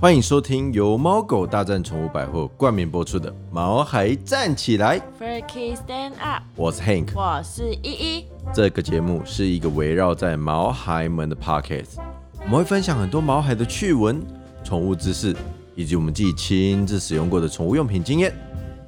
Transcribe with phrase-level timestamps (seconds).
[0.00, 7.08] 欢迎收听由猫狗大战宠物百货冠名播出的《毛孩站起来》，Furky Stand Up，我是 Hank。
[7.16, 8.24] 我是依依。
[8.54, 11.96] 这个节目是一个围绕在毛孩们的 Podcast，
[12.42, 14.24] 我们会分享很多毛孩的趣闻、
[14.62, 15.34] 宠物知识，
[15.74, 18.32] 以及我们自己亲自使用过的宠物用品经验。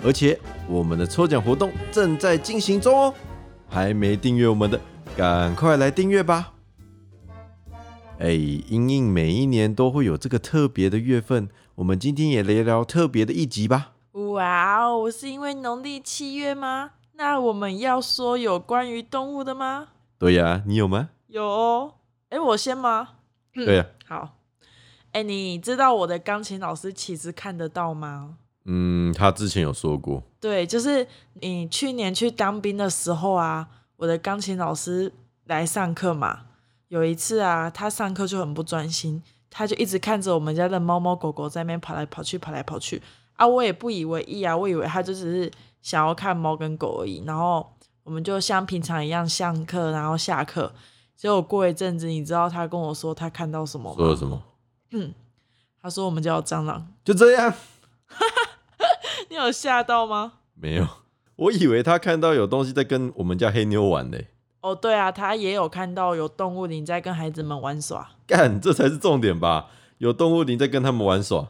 [0.04, 3.14] 而且我们的抽奖活动正在进行中哦，
[3.68, 4.80] 还没订阅我们的，
[5.16, 6.52] 赶快来订阅吧！
[8.20, 13.92] 哎，因应每一年都会有这个特别的月份，我们今天也聊聊特别的一集吧。
[14.12, 16.90] 哇哦，是因为农历七月吗？
[17.14, 19.88] 那我们要说有关于动物的吗？
[20.18, 21.08] 对呀、你有吗？
[21.28, 21.94] 有哦。
[22.28, 23.08] 哎，我先吗？
[23.54, 24.36] 对呀、好。
[25.12, 28.36] 哎，你知道我的钢琴老师其实看得到吗？
[28.66, 31.08] 嗯，他之前有说过，对，就是
[31.40, 35.10] 你去年去当兵的时候啊，我的钢琴老师
[35.46, 36.40] 来上课嘛。
[36.90, 43.00] 有一次啊，他上课就很不专心，他就一直看着我们家的猫猫狗狗在那边跑来跑去，跑来跑去
[43.36, 43.46] 啊。
[43.46, 47.22] 我也不以为意啊，我以为他就只是想要看猫跟狗而已。
[47.24, 47.64] 然后
[48.02, 50.72] 我们就像平常一样上课，然后下课。
[51.16, 53.96] 结果过一阵子，你知道他跟我说他看到什么吗？
[53.96, 54.42] 说了什么？
[54.90, 55.14] 嗯
[55.80, 57.54] 他说我们家有蟑螂，就这样。
[59.30, 60.32] 你有吓到吗？
[60.54, 60.86] 没有，
[61.36, 64.18] 我以为他看到有东西在跟我们家黑妞玩呢。
[64.60, 68.10] 哦，对啊，他也有看到有动物灵在跟孩子们玩耍。
[68.26, 69.68] 干，这才是重点吧？
[69.98, 71.48] 有动物灵在跟他们玩耍。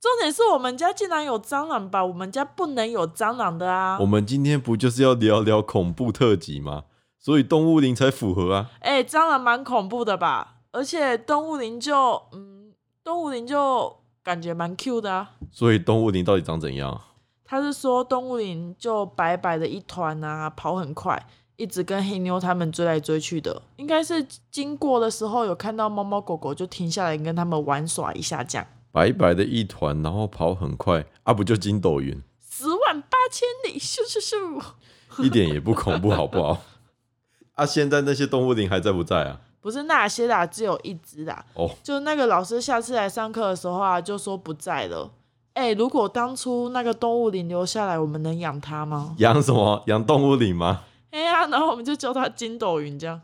[0.00, 2.04] 重点是我们家竟然有蟑螂吧？
[2.04, 4.06] 我们家不能有蟑螂的啊我！
[4.06, 6.84] 们今天不就是要聊聊恐怖特辑吗？
[7.18, 8.70] 所以动物灵才符合啊。
[8.80, 10.56] 哎、蟑螂蛮恐怖的吧？
[10.72, 12.72] 而且动物灵就嗯，
[13.04, 15.32] 动物灵就感觉蛮 Q 的啊。
[15.52, 16.98] 所以动物灵到底长怎样？
[17.44, 21.26] 他是说动物灵就白白的一团啊，跑很快，
[21.60, 23.60] 一直跟黑妞他们追来追去的。
[23.76, 28.66] 应该是经过的时候有看到猫猫狗狗，就停下来跟他们玩耍一下，这样。
[28.90, 32.18] 白白的一团，然后跑很快啊，不就筋斗云？
[32.50, 35.22] 十万八千里，咻咻咻！
[35.22, 36.56] 一点也不恐怖，好不好？
[37.54, 39.40] 啊，现在那些动物灵还在不在啊？
[39.60, 41.44] 不是那些啦，只有一只啦。
[41.52, 45.10] 哦，就那个老师下次来上课的时候啊，就说不在了。
[45.52, 49.14] 哎、如果当初那个动物灵留下来，我们能养它吗？
[49.18, 49.82] 养什么？
[49.88, 50.84] 养动物灵吗？
[51.10, 53.20] 哎呀，然后我们就叫它筋斗云这样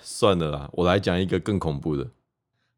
[0.00, 2.10] 算了啦，我来讲一个更恐怖的。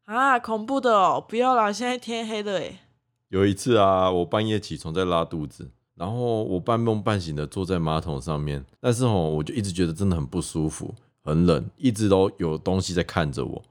[0.05, 1.25] 啊，恐怖的哦！
[1.27, 2.81] 不要啦，现在天黑了哎。
[3.29, 13.63] 有一次啊，我半夜起床在拉肚子，然后我半梦半醒的坐在马桶上面，但是哦，我就一直觉得真的很不舒服，很冷，一直都有东西在看着我。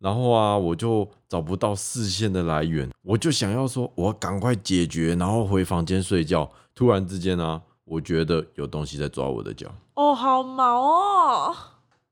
[0.00, 6.50] 然后啊，我就找不到视线的来源，我就想要说，我要赶快解决，然后回房间睡觉。
[6.74, 9.68] 突然之间啊，我觉得有东西在抓我的脚。
[9.94, 11.56] 哦，好毛哦！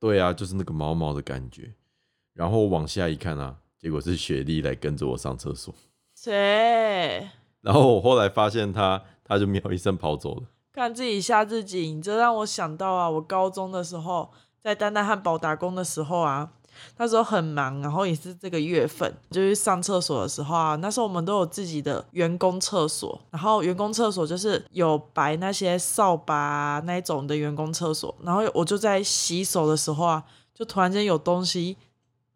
[0.01, 1.73] 对啊，就是那个毛毛的感觉。
[2.35, 5.73] 然后往下一看啊，结果是雪莉来跟着我上厕所。
[6.17, 7.31] 谁
[7.61, 10.43] 然后我后来发现他，他就喵一声跑走了。
[10.73, 11.93] 看自己吓自己？
[11.93, 16.55] 你这让我想到啊，我高中的时候在丹丹汉堡打工的时候啊，
[16.97, 30.25] 那时候很忙，然后也是这个月份，就是上厕所的时候啊，那时候我们都有自己的员工厕所，然后员工厕所就是有摆那些扫把、啊、那一种的员工厕所，然后我就在洗手的时候啊，
[30.55, 31.77] 就突然间有东西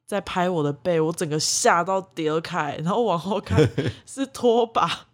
[0.07, 3.69] 在拍我的背，我整个吓到跌开，然后往后看
[4.07, 5.07] 是拖把。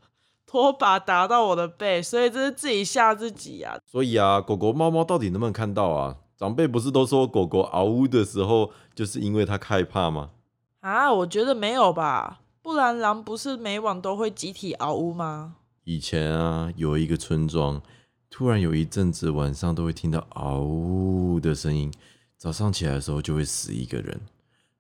[0.51, 3.77] 拖把打到我的背，所以这是自己吓自己啊！
[3.85, 6.17] 所以啊，狗狗、猫猫到底能不能看到啊？
[6.39, 10.31] 长辈不是都说狗狗嗷呜的时候，就是因为它害怕吗？
[10.79, 15.57] 啊，我觉得没有吧，不然狼不是每晚都会集体嗷呜吗？
[15.83, 17.83] 以前啊，有一个村庄，
[18.31, 21.93] 突然有一阵子晚上都会听到嗷呜的声音，
[22.37, 24.21] 早上起来的时候就会死一个人，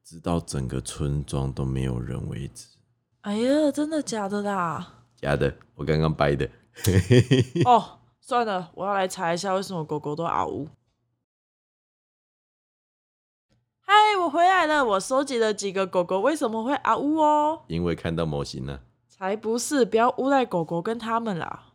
[0.04, 2.68] 直到整个村庄都没有人为止。
[3.22, 4.94] 哎呀，真的假的啦？
[5.16, 6.48] 假的，我刚刚掰的。
[7.66, 10.68] 哦，算了，我要来查一下为什么狗狗都嗷呜。
[13.90, 17.62] 嗨，我回来了，我收集了几个狗狗为什么会啊呜哦。
[17.68, 21.72] 因为看到模型呢、才不是，不要诬赖狗狗跟他们啦。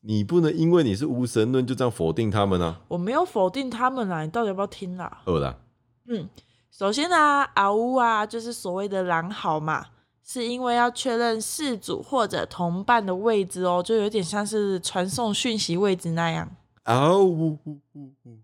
[0.00, 2.82] 你不能因为你是无神论就这样否定他们啊！
[2.88, 5.22] 我没有否定他们啦，你到底要不要听啦？
[5.24, 5.56] 二啦，
[6.06, 6.28] 嗯，
[6.70, 9.86] 首先啊，啊呜啊，就是所谓的狼嚎嘛，
[10.22, 16.50] 是因为要确认事主或者同伴的位置哦，就有点像是传送讯息位置那样。
[16.84, 18.38] 嗷呜呜呜呜，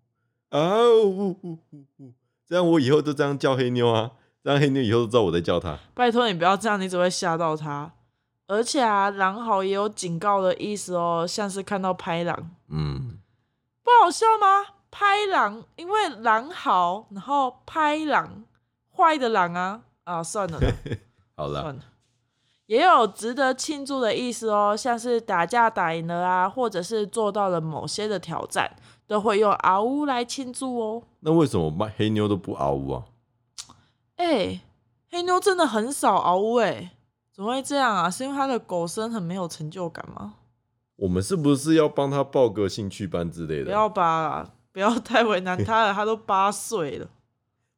[0.48, 2.12] 啊呜呜呜呜，
[2.54, 4.12] 这样我以后就这样叫黑妞啊，
[4.44, 5.76] 这样黑妞以后都知道我在叫她。
[5.92, 7.90] 拜托你不要这样，你只会吓到她。
[8.46, 13.18] 而且啊，狼嚎也有警告的意思哦，像是看到拍狼，嗯，
[13.82, 14.74] 不好笑吗？
[14.88, 18.44] 拍狼，因为狼嚎，然后拍狼，
[18.96, 20.72] 坏的狼啊啊，算了啦。
[21.36, 21.82] 好了，算了。
[22.66, 31.02] 也有值得庆祝的意思哦，像是打架打赢了啊，或者是做到了某些的挑战，都会用嗷呜来庆祝哦。
[31.20, 33.04] 那为什么卖黑妞都不嗷呜啊？
[34.16, 34.60] 哎、
[35.10, 36.92] 黑妞真的很少嗷呜哎，
[37.32, 38.10] 怎么会这样啊？
[38.10, 40.34] 是因为它的狗声很没有成就感吗？
[40.96, 43.64] 我们是不是要帮他报个兴趣班之类的？
[43.64, 47.08] 不要吧，不要太为难它了，它都八岁了。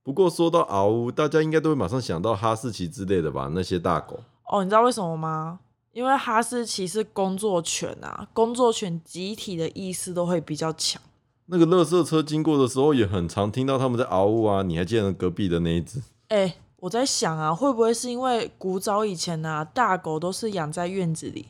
[0.02, 3.50] 不过说到嗷呜，大家应该都会马上想到哈士奇之类的吧？
[3.52, 4.20] 那些大狗。
[4.44, 5.61] 哦，你知道为什么吗？
[5.93, 11.00] 因为哈士奇是工作犬啊，工作犬集体的意识都会比较强。
[11.47, 14.63] 那个垃圾车经过的时候，也很常听到他们在嗷呜啊。
[14.63, 16.01] 你还记得隔壁的那一只？
[16.29, 21.47] 哎、我在想啊，会不会是因为古早以前啊，大狗都是养在院子里，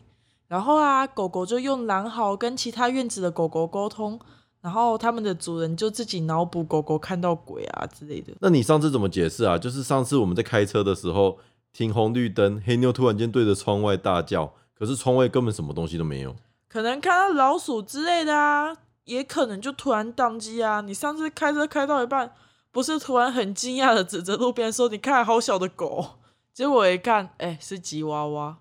[0.49, 4.21] 然后啊，狗狗就用狼嚎跟其他院子的狗狗沟通，
[4.61, 8.35] 然后他们的主人就自己脑补狗狗看到鬼啊之类的。
[8.41, 9.57] 那你上次怎么解释啊？
[9.57, 11.39] 就是上次我们在开车的时候，
[11.73, 16.37] 停红绿灯，黑妞突然间对着窗外大叫，可是窗外根本什么东西都没有。
[16.69, 20.81] 可能看到老鼠之类的啊，也可能就突然宕机啊。
[20.83, 22.33] 你上次开车开到一半，
[22.71, 26.05] 不是突然很惊讶的指着路边说：“你看，好小的狗。”
[26.53, 28.59] 结果我一看，哎、是吉娃娃，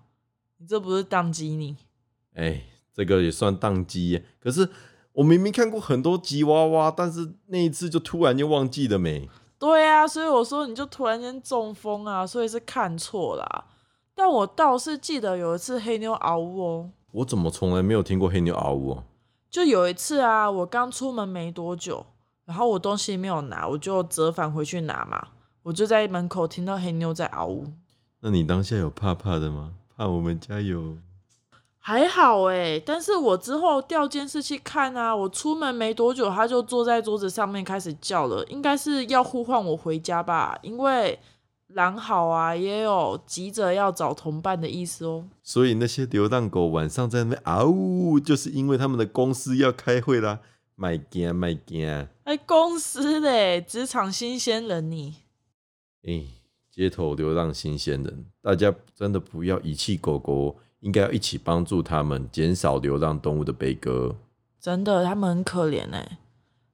[0.58, 1.76] 你这不是宕机你？
[2.34, 2.62] 哎，
[2.94, 4.24] 这个也算宕机耶。
[4.38, 4.68] 可是
[5.12, 9.28] 我明明看过很多吉娃娃，但是那一次就突然就忘记了没。
[9.58, 13.64] 对啊，所以我说你就突然间中风啊，所以是看错啦。
[14.14, 19.04] 但我倒是记得有一次黑妞嗷呜哦，我怎么从来没有听过黑妞嗷呜、啊？
[19.56, 22.04] 就有一次啊，我刚出门没多久，
[22.44, 25.28] 然后我东西没有拿，我就折返回去拿嘛，
[25.62, 27.72] 我就在门口听到黑妞在嗷呜，
[28.20, 29.72] 那你当下有怕怕的吗？
[29.96, 30.98] 怕我们家有？
[31.78, 41.18] 还好诶，但是我之后调监视器看啊，我出门没多久，他就坐在桌子上面开始叫了，应该是要呼唤我回家吧，因为
[41.68, 45.24] 狼嚎啊也有急着要找同伴的意思哦。
[45.42, 50.40] 所以那些流浪狗晚上在那边嗷呜，就是因为他们的公司要开会啦。
[50.78, 55.14] 卖惊卖惊，哎、哎，公司嘞，职场新鲜人你，
[56.70, 64.16] 街头流浪新鲜人，大家真的不要遗弃狗狗，应该要一起帮助他们，减少流浪动物的悲歌。
[64.60, 66.18] 真的他们很可怜哎，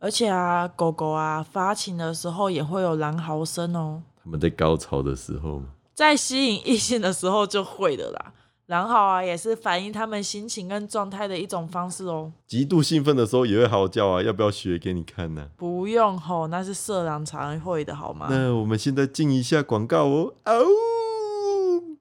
[0.00, 5.62] 而且啊，狗狗啊发情的时候也会有狼嚎声哦，他们在高潮的时候，
[5.94, 8.32] 在吸引异性的时候就会的啦。
[8.66, 12.32] 然后啊，也是反映他们心情跟状态的一种方式哦。
[12.46, 14.22] 极度兴奋的时候也会嚎叫啊！
[14.22, 18.28] 要不要学给你看呢、不用吼，那是色狼才会的好吗？
[18.30, 20.34] 那我们现在进一下广告哦。
[20.44, 21.98] 嗷呜！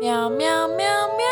[0.00, 1.24] 喵喵喵喵！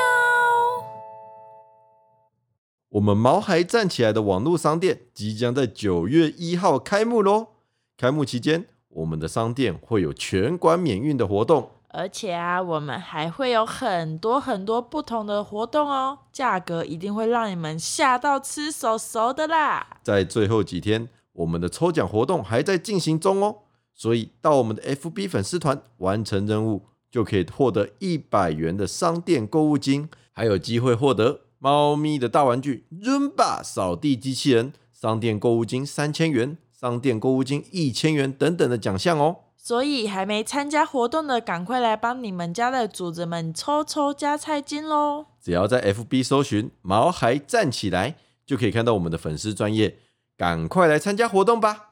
[2.90, 7.48] 我们毛孩站起来的网络商店即将在九月一号开幕喽！
[7.96, 19.98] 开幕期间，我们的商店会有全馆免运的活动，而且啊，我们还会有很多很多不同的活动哦，价格一定会让你们吓到吃手手的啦！
[20.02, 23.56] 在最后几天，我们的抽奖活动还在进行中哦。
[23.94, 39.36] 所以到我们的 FB 粉丝团完成任务，就可以获得一百元的商店购物金，还有机会获得猫咪的大玩具 Roomba 扫地机器人、商店购物金三千元、商店购物金一千元等等的奖项哦。
[39.56, 45.26] 所以还没参加活动的，赶快来帮你们家的主子们抽抽加菜金喽！
[45.40, 49.98] 只要在 FB 搜寻“毛孩站起来”，就可以看到我们的粉丝专业，
[50.36, 51.90] 赶快来参加活动吧！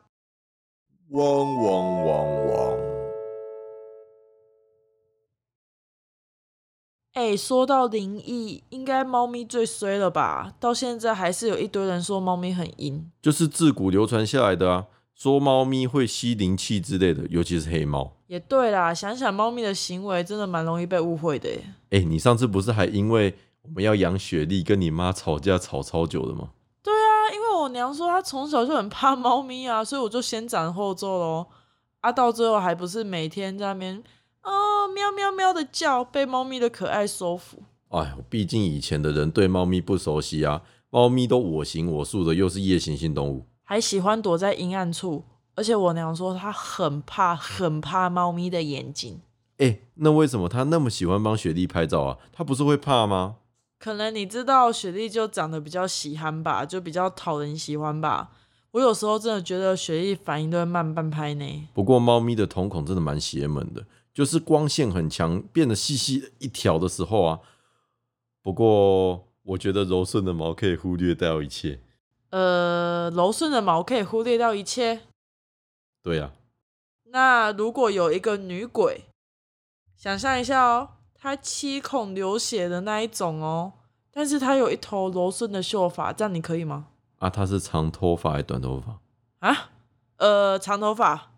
[1.11, 2.60] 汪汪汪汪！
[7.21, 10.55] 哎，说到灵异，应该猫咪最衰了吧？
[10.59, 13.11] 到现在还是有一堆人说猫咪很阴。
[13.21, 18.13] 就是自古流传下来的啊，说猫咪会吸灵气之类的，尤其是黑猫。
[18.27, 21.63] 也对啦，想想猫咪的行为，真的蛮容易被误会的耶。
[21.91, 26.49] 哎、你上次不是还因为我们要养雪莉跟你妈吵架吵超久的吗？
[26.83, 31.47] 对啊，因为我娘说她从小就很怕猫咪啊，所以我就先斩后奏喽。
[32.01, 34.03] 啊，到最后还不是每天在那边哦
[34.91, 37.63] 喵喵喵的叫，被猫咪的可爱收服。
[37.89, 43.47] 哎，毕竟以前的人对猫咪不熟悉啊，猫咪都我行我素的，又是夜行性动物。
[43.65, 49.21] 还喜欢躲在阴暗处，而且我娘说她很怕很怕猫咪的眼睛。
[49.59, 52.19] 哎、那为什么她那么喜欢帮雪莉拍照啊？
[52.33, 53.37] 她不是会怕吗？
[53.79, 58.31] 可能你知道雪莉就长得比较喜憨吧，就比较讨人喜欢吧。
[58.73, 61.69] 我有时候真的觉得雪莉反应都会慢半拍呢。
[61.75, 67.41] 不过猫咪的瞳孔真的蛮邪门的，就是光线很强，变得细细一条的时候啊。
[68.43, 71.81] 不过我觉得柔顺的毛可以忽略掉一切。
[72.31, 75.03] 呃，柔顺的毛可以忽略掉一切。
[76.03, 76.33] 对啊，
[77.07, 79.05] 那如果有一个女鬼，
[79.97, 83.73] 想象一下哦，她七孔流血的那一种哦，
[84.11, 86.87] 但是她有一头柔顺的秀发，这样你可以吗？
[87.19, 89.01] 啊，她是长头发还是短头发？
[89.47, 89.71] 啊，
[90.17, 91.33] 呃，长头发，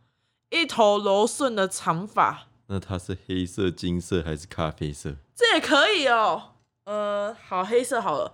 [0.50, 5.16] 一头柔顺的长发，那它是黑色、金色还是咖啡色？
[5.34, 6.54] 这也可以哦。
[6.86, 8.32] 呃，好，黑色好了，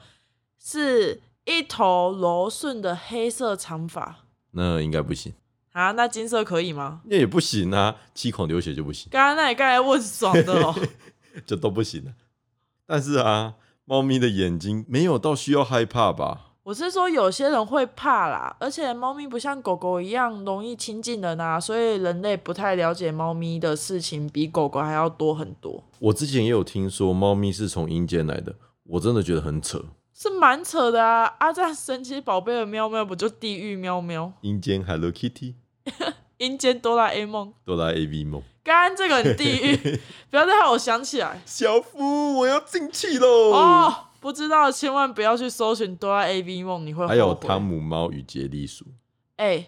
[0.63, 4.19] 是一头柔顺的黑色长发
[4.53, 5.35] 那应该不行，
[5.73, 5.91] 啊。
[5.91, 7.01] 那金色可以吗？
[7.07, 10.73] 那也不行啊，七孔流血就不行，刚刚那你刚才问爽的哦。
[11.45, 12.13] 就都不行了。
[12.87, 16.48] 但是啊，猫咪的眼睛没有到需要害怕吧？
[16.69, 29.83] 我是说，有些人会怕啦，而且猫咪不像狗狗一样容易亲近人啊，所以人类不太了解猫咪的事情，比狗狗还要多很多，我之前也有听说猫咪是从阴间来的，我真的觉得很扯。
[30.13, 31.35] 是蛮扯的啊！
[31.39, 34.31] 啊，这样神奇宝贝的喵喵不就地狱喵喵？
[34.43, 35.55] 阴间 Hello Kitty，
[36.37, 43.53] 阴间哆啦 A 梦，哆啦 A V 梦，刚刚这个很地狱， 不要再让我想起来小夫，我要进去喽！
[43.53, 43.95] 哦。
[44.29, 47.07] 不知道千万不要去搜寻哆啦 A V 梦，你会。
[47.07, 48.85] 还有汤姆猫与杰利鼠，
[49.37, 49.67] 哎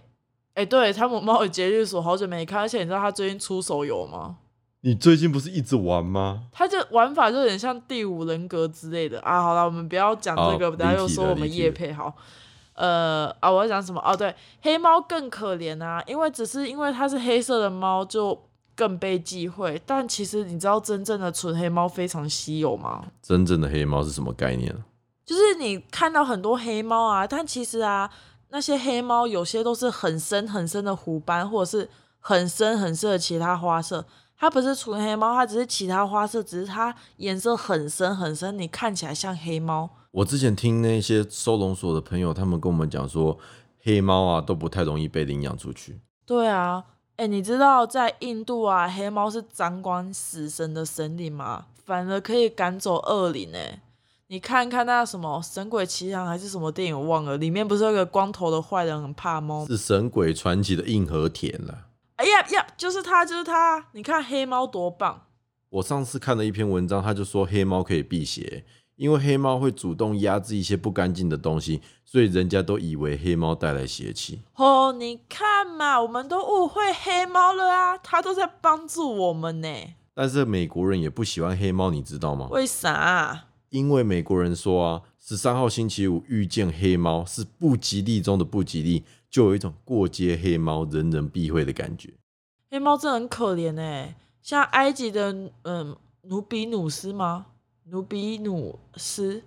[0.52, 4.36] 哎，对，汤姆猫与杰利鼠好久没看，而且你知道他最近出手游吗？
[4.82, 6.42] 你最近不是一直玩吗？
[6.52, 9.42] 他这玩法就有点像第五人格之类的啊。
[9.42, 12.14] 好了，我们不要讲这个，好等下又说我们叶配好。
[12.74, 13.98] 呃啊，我要讲什么？
[14.04, 18.38] 哦，对，黑猫更可怜啊，因为只是因为它是黑色的猫，就
[18.80, 19.78] 更被忌讳。
[19.84, 23.04] 但其实你知道真正的纯黑猫非常稀有吗？
[23.20, 24.78] 真正的黑猫是什么概念啊？
[25.26, 28.10] 就是你看到很多黑猫啊，但其实啊，
[28.48, 34.06] 那些黑猫有些都是很深很深的虎斑，或者是很深很深的其他花色。
[34.38, 39.90] 它不是纯黑猫，它只是其他花色，只是它颜色很深很深，你看起来像黑猫。
[40.12, 43.38] 我之前听那些收容所的朋友，他们跟我们讲说，
[43.82, 46.00] 黑猫啊都不太容易被领养出去。
[46.24, 46.82] 对啊，
[47.20, 51.66] 哎，你知道在印度啊，黑猫是掌管死神的神灵吗？
[51.84, 53.82] 反而可以赶走恶灵哎。
[54.28, 59.66] 你看看那什么《神鬼奇航》还是什么电影，我忘了，里面不是有个光头的坏人很怕猫？
[59.66, 61.88] 是《神鬼传奇》的硬核田啦。
[62.16, 63.88] 哎呀呀，就是他，就是他！
[63.92, 65.26] 你看黑猫多棒！
[65.68, 68.64] 我上次看了一篇文章，他就说黑猫可以辟邪，
[69.00, 74.40] 因为黑猫会主动压制一些不干净的东西，所以人家都以为黑猫带来邪气。
[74.56, 79.68] 哦，你看嘛，我们都误会黑猫了啊，它都在帮助我们呢。
[80.12, 82.48] 但是美国人也不喜欢黑猫，你知道吗？
[82.50, 83.46] 为啥？
[83.70, 92.12] 因为美国人说啊，十三号星期五遇见黑猫是不吉利中的不吉利，就有一种过街黑猫人人避讳的感觉。
[92.70, 97.46] 黑猫真的很可怜哎，像埃及的嗯努比努斯吗？
[97.84, 99.42] 努比努斯，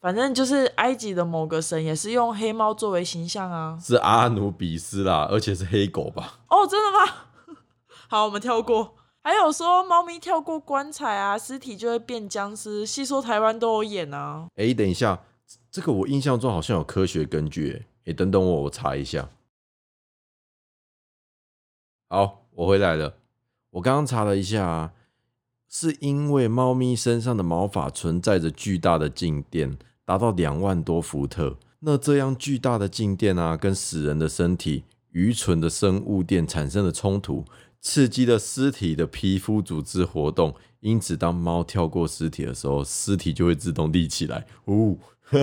[0.00, 3.78] 反正就是埃及的某个神也是用黑猫作为形象啊。
[3.80, 6.40] 是阿努比斯啦，而且是黑狗吧？
[6.48, 7.56] 哦，真的吗？
[8.08, 8.96] 好，我们跳过。
[9.24, 12.84] 还有说猫咪跳过棺材啊，尸体就会变僵尸。
[12.84, 14.48] 细说台湾都有演啊。
[14.56, 15.22] 哎，等一下，
[15.70, 17.86] 这个我印象中好像有科学根据。
[18.04, 19.28] 哎，等等我，我查一下。
[22.08, 23.14] 好，我回来了。
[23.70, 24.92] 我刚刚查了一下啊，
[25.74, 31.56] 是因为猫咪身上的毛发存在着巨大的静电，达到两万多伏特。
[31.80, 37.46] 那这样巨大的静电啊，跟死人的身体愚蠢的生物电产生了冲突，
[37.80, 40.54] 刺激了尸体的皮肤组织活动。
[40.80, 44.44] 因此，当猫跳过尸体的时候，尸体就会自动立起来。
[44.66, 44.94] 哦，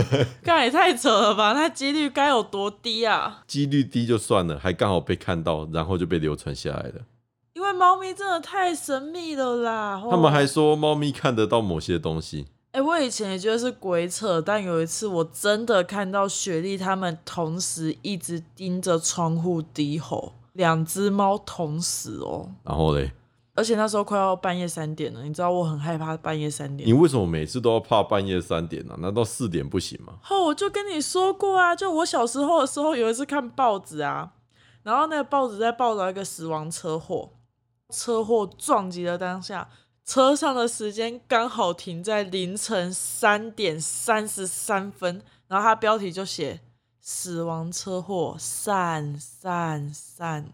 [0.43, 1.53] 干也太扯了吧！
[1.53, 3.43] 那几率该有多低啊？
[3.47, 7.01] 几率低就算了，还刚好被看到，然后就被流传下来了。
[7.59, 10.01] 因为猫咪真的太神秘了啦。
[10.09, 12.47] 他们还哦说猫咪看得到某些东西。
[12.71, 23.11] 哎、我以前也觉得是鬼扯，但有一次我真的看到雪莉他们同时一直盯着窗户低吼，两只猫同时哦，然后嘞，
[23.55, 26.93] 而且那时候快要半夜三点了，你知道我很害怕半夜三点你。
[26.93, 30.13] 为什么每次都要怕半夜三点呢、难道四点不行吗？
[30.29, 34.31] 哦，我就跟你说过啊，就我小时候的时候，有一次看报纸啊，
[34.83, 37.31] 然后那个报纸在报道一个死亡车祸，
[37.93, 39.67] 车祸撞击的当下，
[40.05, 46.59] 车上的时间刚好停在凌晨三点三十三分，然后它标题就写
[47.01, 50.45] “死亡车祸散散散”，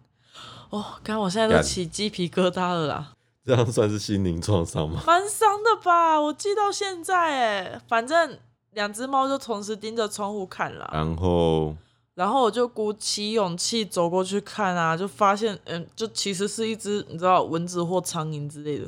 [0.72, 3.12] 哦，刚我现在都起鸡皮疙瘩了啦。
[3.46, 5.04] 这样算是心灵创伤吗？
[5.06, 6.20] 蛮伤的吧？
[6.20, 8.39] 我记到现在哎，反正
[8.72, 10.89] 两只猫就同时盯着窗户看了。
[10.92, 11.75] 然后
[12.15, 18.86] 然后我就鼓起勇气走过去看啊，就发现嗯，就其实是一只你知道蚊子或苍蝇之类的。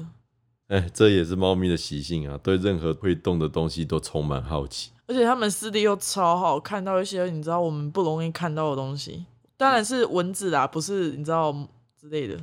[0.69, 4.91] 哎，这也是猫咪的习性啊，对任何会动的东西都充满好奇。
[5.07, 9.25] 而且它们视力又超好，看到一些你知道我们不容易看到的东西。
[9.55, 11.51] 当然是蚊子啦，不是你知道
[11.99, 12.37] 之类的。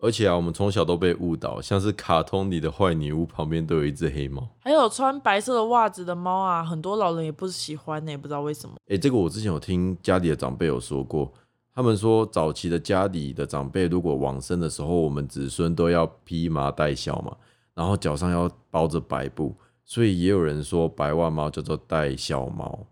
[0.00, 4.48] 而且啊，我们从小都被误导，像是卡通里的坏女巫旁边都有一只黑猫。
[4.58, 8.76] 还有穿白色的袜子的猫啊，很多老人也不喜欢呢、不知道为什么。
[8.86, 11.30] 诶，这个我之前有听家里的长辈有说过，
[11.74, 17.36] 他们说早期的家里的长辈如果往生的时候，我们子孙都要披麻戴孝嘛，
[17.74, 19.54] 然后脚上要包着白布，
[19.84, 22.86] 所以也有人说白袜猫叫做戴孝猫。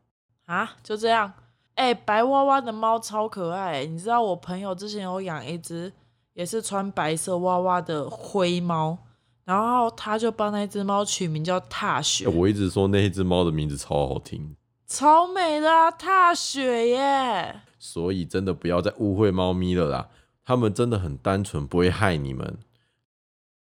[0.45, 1.33] 啊，就这样。
[1.75, 5.93] 哎、白娃娃的猫超可爱、你知道我朋友之前有养一只，
[6.39, 8.97] 也是穿白色娃娃的灰猫，
[9.43, 14.55] 然后他就帮那只猫取名叫踏雪，诶我一直说那一只猫的名字超好听，
[14.87, 17.63] 超美的啊，踏雪耶！
[17.81, 20.11] 所以真的不要再误会猫咪了啦，
[20.45, 22.59] 它们真的很单纯，不会害你们。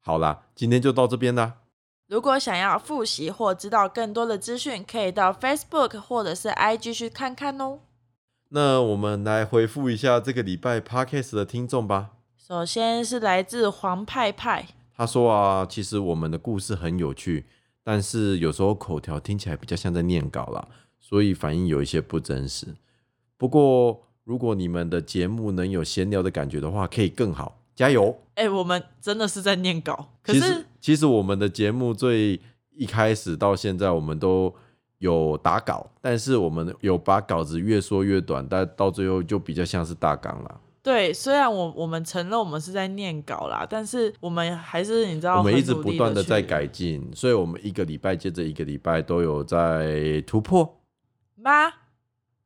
[0.00, 1.54] 好啦，今天就到这边啦。
[2.06, 7.80] 如果想要复习或知道更多的资讯，可以到 Facebook 或者是 IG 去看看哦。
[8.50, 12.10] 那我们来回复一下这个礼拜 Podcast 的听众吧。
[12.52, 17.46] 首先是来自黄派派，他说啊，其实我们的故事很有趣，
[17.82, 20.68] 但是有时候口条听起来比较像在念稿啦，
[21.00, 22.66] 所以反应有一些不真实。
[23.38, 28.14] 不过如果你们的节目能有闲聊的感觉的话，可以更好，加油！
[28.34, 32.38] 哎、我们真的是在念稿，可是其实其实我们的节目最
[32.76, 34.54] 一开始到现在，我们都
[34.98, 40.60] 有打稿，但是我们有把稿子越说越短，但到最后就比较像是大纲啦。
[40.82, 50.80] 对，虽然我我们承认我们是在念稿啦，但是我们还是你知道，我们一直不断的的在改进，所以我们一个礼拜接着一个礼拜都有在突破。
[51.36, 51.72] 吗？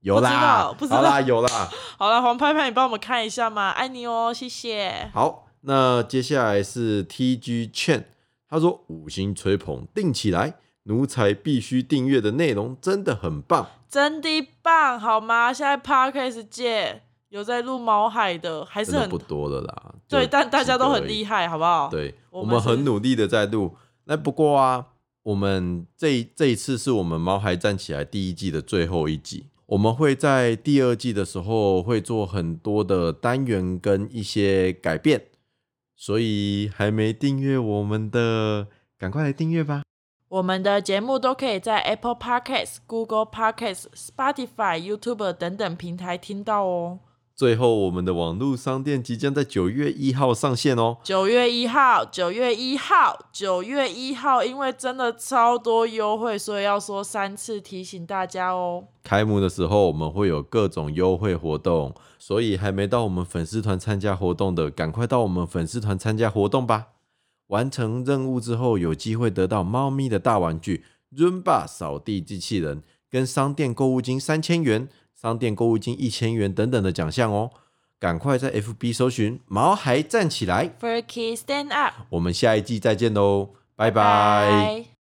[0.00, 1.70] 有啦，不知道知道好啦，有啦。
[1.98, 5.10] 好啦，黄拍拍，你帮我们看一下嘛，爱你哦，谢谢。
[5.12, 8.04] 好，那接下来是 T G Chen，
[8.48, 13.66] 他说五星吹捧定起来，奴才必须订阅的内容真的很棒。
[13.88, 15.52] 真的棒，好吗？
[15.52, 19.94] 现在 Parkes 界有在录毛海的，还是很真的不多了啦。
[20.08, 21.48] 对，但大家都很厉害。
[21.48, 23.76] 好不好？，对，我我们是们很努力的在录。
[24.04, 24.86] 那不过啊，
[25.24, 29.46] 我们这这一次是我们毛孩站起来第一季的最后一集。
[29.66, 35.26] 我们会在第二季的时候会做很多的单元跟一些改变，
[35.96, 39.82] 所以还没订阅我们的，赶快来订阅吧。
[40.28, 47.00] 我们的节目都可以在 Apple Podcasts、Google Podcasts、Spotify、YouTube 等等平台听到哦。
[47.36, 50.96] 最后，我们的网络商店即将在九月一号上线哦。
[51.02, 58.84] 九月一号，九月一号，九月一号，因为真的超多优惠，所以要说三次提醒大家哦。
[59.02, 66.86] 开幕的时候，我们会有各种优惠活动，所以还没到我们粉丝团参加活动的，赶快到我们粉丝团参加活动吧！
[67.48, 74.88] 完成任务之后，有机会得到猫咪的大玩具 Roomba 扫地机器人，跟商店购物金三千元、
[75.26, 77.50] 商店购物金一千元等等的奖项哦。
[77.98, 84.95] 赶快在 FB 搜寻“毛孩站起来 Furky Stand Up，” 我们下一季再见喽，拜拜拜。